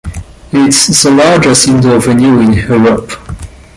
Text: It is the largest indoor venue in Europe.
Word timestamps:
It 0.51 0.69
is 0.87 1.03
the 1.03 1.11
largest 1.11 1.67
indoor 1.67 1.99
venue 1.99 2.39
in 2.39 2.53
Europe. 2.53 3.11